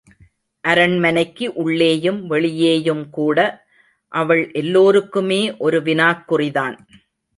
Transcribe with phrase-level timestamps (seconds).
[0.63, 3.37] அரண்மனைக்கு உள்ளேயும் வெளியேயும் கூட,
[4.11, 6.77] அவள் எல்லோருக்குமே ஒரு வினாக் குறிதான்!